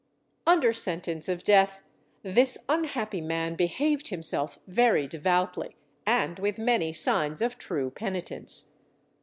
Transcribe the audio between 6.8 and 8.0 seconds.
signs of true